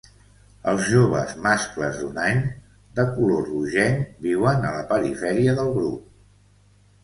Els 0.69 0.85
joves 0.93 1.35
mascles 1.47 1.99
d'un 1.99 2.17
any, 2.23 2.41
de 3.01 3.07
color 3.19 3.45
rogenc, 3.53 4.11
viuen 4.29 4.69
a 4.71 4.75
la 4.81 4.83
perifèria 4.97 5.59
del 5.63 5.75
grup. 5.81 6.05